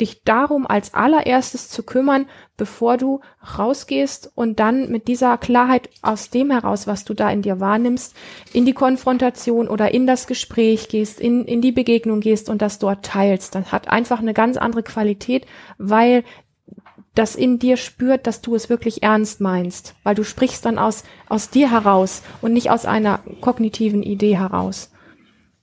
[0.00, 3.20] dich darum als allererstes zu kümmern, bevor du
[3.58, 8.14] rausgehst und dann mit dieser Klarheit aus dem heraus, was du da in dir wahrnimmst,
[8.52, 12.78] in die Konfrontation oder in das Gespräch gehst, in, in die Begegnung gehst und das
[12.78, 13.54] dort teilst.
[13.54, 15.46] Das hat einfach eine ganz andere Qualität,
[15.78, 16.24] weil
[17.14, 21.04] das in dir spürt, dass du es wirklich ernst meinst, weil du sprichst dann aus,
[21.28, 24.92] aus dir heraus und nicht aus einer kognitiven Idee heraus.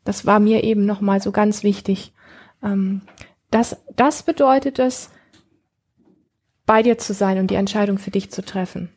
[0.04, 2.14] Das war mir eben nochmal so ganz wichtig.
[2.64, 3.02] Ähm,
[3.52, 5.10] das, das bedeutet es,
[6.66, 8.90] bei dir zu sein und die Entscheidung für dich zu treffen.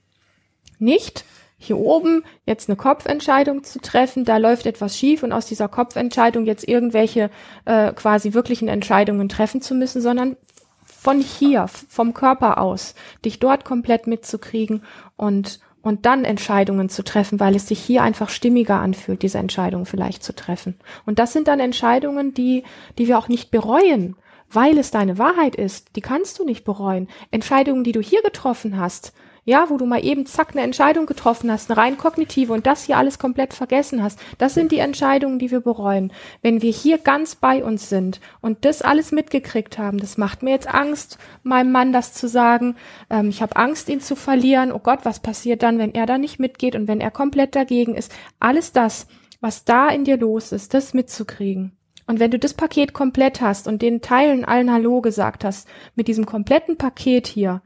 [0.78, 1.24] Nicht
[1.56, 6.46] hier oben jetzt eine Kopfentscheidung zu treffen, da läuft etwas schief und aus dieser Kopfentscheidung
[6.46, 7.30] jetzt irgendwelche
[7.66, 10.36] äh, quasi wirklichen Entscheidungen treffen zu müssen, sondern
[10.82, 14.82] von hier, vom Körper aus, dich dort komplett mitzukriegen
[15.16, 19.86] und und dann Entscheidungen zu treffen, weil es sich hier einfach stimmiger anfühlt, diese Entscheidung
[19.86, 20.78] vielleicht zu treffen.
[21.06, 22.64] Und das sind dann Entscheidungen, die,
[22.98, 24.14] die wir auch nicht bereuen,
[24.52, 27.08] weil es deine Wahrheit ist, die kannst du nicht bereuen.
[27.30, 29.12] Entscheidungen, die du hier getroffen hast,
[29.44, 32.84] ja, wo du mal eben zack eine Entscheidung getroffen hast, eine rein kognitive und das
[32.84, 36.12] hier alles komplett vergessen hast, das sind die Entscheidungen, die wir bereuen.
[36.42, 40.50] Wenn wir hier ganz bei uns sind und das alles mitgekriegt haben, das macht mir
[40.50, 42.76] jetzt Angst, meinem Mann das zu sagen.
[43.08, 44.72] Ähm, ich habe Angst, ihn zu verlieren.
[44.72, 47.94] Oh Gott, was passiert dann, wenn er da nicht mitgeht und wenn er komplett dagegen
[47.94, 48.12] ist?
[48.38, 49.06] Alles das,
[49.40, 51.79] was da in dir los ist, das mitzukriegen.
[52.10, 56.08] Und wenn du das Paket komplett hast und den Teilen allen Hallo gesagt hast, mit
[56.08, 57.62] diesem kompletten Paket hier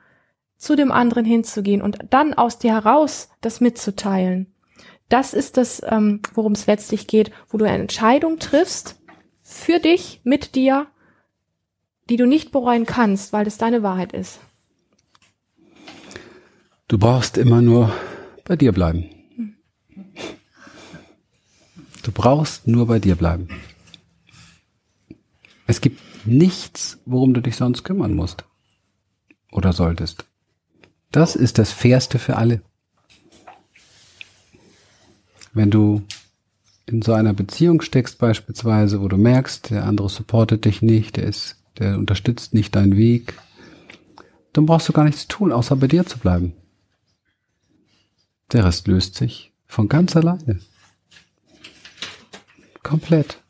[0.58, 4.52] zu dem anderen hinzugehen und dann aus dir heraus das mitzuteilen,
[5.08, 9.00] das ist das, ähm, worum es letztlich geht, wo du eine Entscheidung triffst
[9.40, 10.88] für dich, mit dir,
[12.10, 14.40] die du nicht bereuen kannst, weil es deine Wahrheit ist.
[16.86, 17.90] Du brauchst immer nur
[18.44, 19.08] bei dir bleiben.
[22.02, 23.48] Du brauchst nur bei dir bleiben.
[25.66, 28.44] Es gibt nichts, worum du dich sonst kümmern musst.
[29.50, 30.24] Oder solltest.
[31.10, 32.62] Das ist das Fairste für alle.
[35.52, 36.02] Wenn du
[36.86, 41.24] in so einer Beziehung steckst beispielsweise, wo du merkst, der andere supportet dich nicht, der
[41.24, 43.34] ist, der unterstützt nicht deinen Weg,
[44.52, 46.52] dann brauchst du gar nichts tun, außer bei dir zu bleiben.
[48.52, 50.60] Der Rest löst sich von ganz alleine.
[52.82, 53.43] Komplett.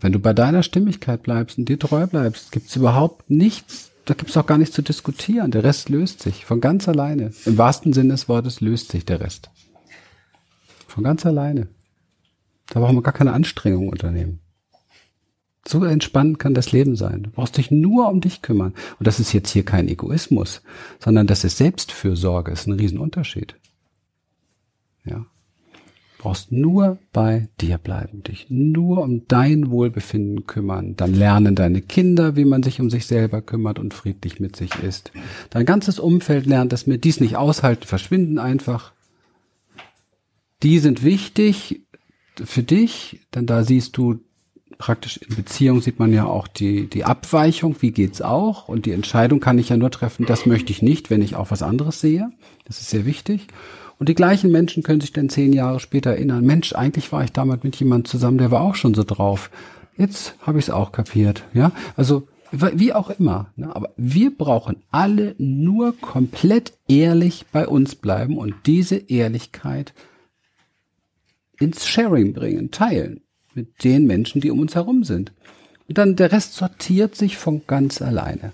[0.00, 4.36] Wenn du bei deiner Stimmigkeit bleibst und dir treu bleibst, gibt's überhaupt nichts, da gibt's
[4.36, 5.50] auch gar nichts zu diskutieren.
[5.50, 7.32] Der Rest löst sich von ganz alleine.
[7.44, 9.50] Im wahrsten Sinne des Wortes löst sich der Rest.
[10.86, 11.68] Von ganz alleine.
[12.68, 14.40] Da brauchen wir gar keine Anstrengung unternehmen.
[15.68, 17.24] So entspannt kann das Leben sein.
[17.24, 18.74] Du brauchst dich nur um dich kümmern.
[18.98, 20.62] Und das ist jetzt hier kein Egoismus,
[20.98, 22.50] sondern das ist Selbstfürsorge.
[22.50, 23.54] Das ist ein Riesenunterschied.
[25.04, 25.26] Ja
[26.20, 30.94] brauchst nur bei dir bleiben, dich nur um dein Wohlbefinden kümmern.
[30.94, 34.70] Dann lernen deine Kinder, wie man sich um sich selber kümmert und friedlich mit sich
[34.82, 35.12] ist.
[35.48, 38.92] Dein ganzes Umfeld lernt, dass wir dies nicht aushalten, verschwinden einfach.
[40.62, 41.80] Die sind wichtig
[42.36, 44.20] für dich, denn da siehst du
[44.76, 48.68] praktisch in Beziehung sieht man ja auch die, die Abweichung, wie geht's auch?
[48.68, 51.50] Und die Entscheidung kann ich ja nur treffen, das möchte ich nicht, wenn ich auch
[51.50, 52.30] was anderes sehe.
[52.66, 53.46] Das ist sehr wichtig.
[54.00, 57.32] Und die gleichen Menschen können sich dann zehn Jahre später erinnern, Mensch, eigentlich war ich
[57.32, 59.50] damals mit jemandem zusammen, der war auch schon so drauf.
[59.98, 61.44] Jetzt habe ich es auch kapiert.
[61.52, 63.52] Ja, also wie auch immer.
[63.56, 63.76] Ne?
[63.76, 69.92] Aber wir brauchen alle nur komplett ehrlich bei uns bleiben und diese Ehrlichkeit
[71.58, 73.20] ins Sharing bringen, teilen
[73.52, 75.32] mit den Menschen, die um uns herum sind.
[75.88, 78.52] Und dann der Rest sortiert sich von ganz alleine.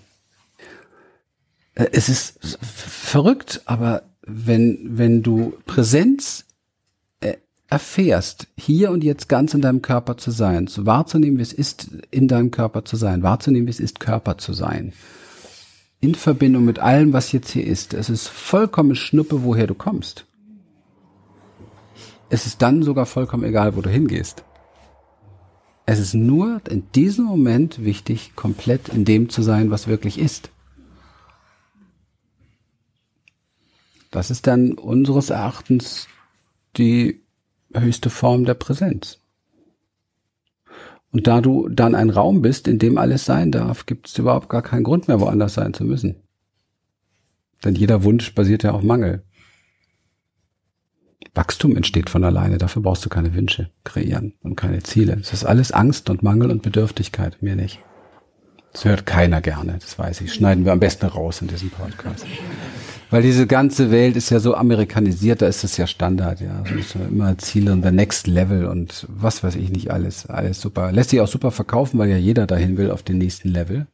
[1.77, 6.45] Äh, es ist verrückt, aber wenn, wenn du Präsenz
[7.21, 7.37] äh,
[7.69, 11.89] erfährst, hier und jetzt ganz in deinem Körper zu sein, zu wahrzunehmen, wie es ist,
[12.11, 14.93] in deinem Körper zu sein, wahrzunehmen, wie es ist, Körper zu sein,
[16.01, 20.27] in Verbindung mit allem, was jetzt hier ist, es ist vollkommen Schnuppe, woher du kommst.
[22.29, 24.43] Es ist dann sogar vollkommen egal, wo du hingehst.
[25.89, 30.51] Es ist nur in diesem Moment wichtig, komplett in dem zu sein, was wirklich ist.
[34.11, 36.09] Das ist dann unseres Erachtens
[36.77, 37.23] die
[37.73, 39.19] höchste Form der Präsenz.
[41.11, 44.49] Und da du dann ein Raum bist, in dem alles sein darf, gibt es überhaupt
[44.49, 46.17] gar keinen Grund mehr, woanders sein zu müssen.
[47.65, 49.25] Denn jeder Wunsch basiert ja auf Mangel.
[51.35, 55.19] Wachstum entsteht von alleine, dafür brauchst du keine Wünsche kreieren und keine Ziele.
[55.21, 57.81] Es ist alles Angst und Mangel und Bedürftigkeit, mehr nicht.
[58.77, 60.35] Das hört keiner gerne, das weiß ich.
[60.35, 62.27] Schneiden wir am besten raus in diesem Podcast.
[63.09, 66.63] Weil diese ganze Welt ist ja so amerikanisiert, da ist es ja Standard, ja.
[66.63, 70.27] Also immer Ziele und the next level und was weiß ich nicht alles.
[70.27, 70.93] Alles super.
[70.93, 73.87] Lässt sich auch super verkaufen, weil ja jeder dahin will auf den nächsten Level.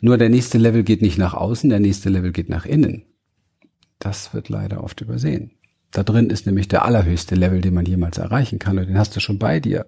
[0.00, 3.04] Nur der nächste Level geht nicht nach außen, der nächste Level geht nach innen.
[4.00, 5.52] Das wird leider oft übersehen.
[5.92, 9.14] Da drin ist nämlich der allerhöchste Level, den man jemals erreichen kann und den hast
[9.14, 9.86] du schon bei dir.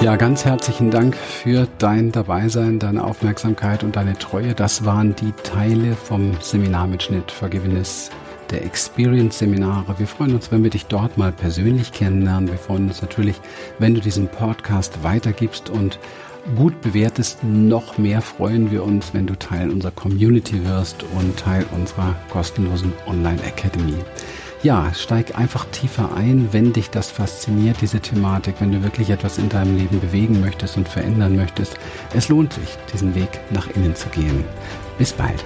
[0.00, 4.54] Ja, ganz herzlichen Dank für dein Dabeisein, deine Aufmerksamkeit und deine Treue.
[4.54, 8.10] Das waren die Teile vom Seminarmitschnitt Forgiveness
[8.50, 9.98] der Experience-Seminare.
[9.98, 12.48] Wir freuen uns, wenn wir dich dort mal persönlich kennenlernen.
[12.48, 13.42] Wir freuen uns natürlich,
[13.78, 15.98] wenn du diesen Podcast weitergibst und
[16.56, 17.44] gut bewertest.
[17.44, 22.94] Noch mehr freuen wir uns, wenn du Teil unserer Community wirst und Teil unserer kostenlosen
[23.06, 23.98] Online Academy
[24.62, 29.38] ja, steig einfach tiefer ein, wenn dich das fasziniert, diese Thematik, wenn du wirklich etwas
[29.38, 31.76] in deinem Leben bewegen möchtest und verändern möchtest.
[32.14, 34.44] Es lohnt sich, diesen Weg nach innen zu gehen.
[34.98, 35.44] Bis bald.